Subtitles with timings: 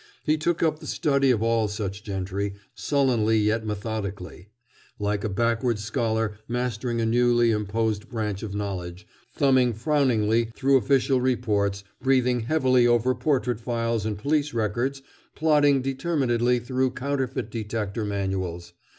[0.23, 4.49] He took up the study of all such gentry, sullenly yet methodically,
[4.97, 11.21] like a backward scholar mastering a newly imposed branch of knowledge, thumbing frowningly through official
[11.21, 15.03] reports, breathing heavily over portrait files and police records,
[15.35, 18.73] plodding determinedly through counterfeit detector manuals.